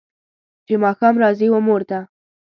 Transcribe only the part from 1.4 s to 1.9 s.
و مور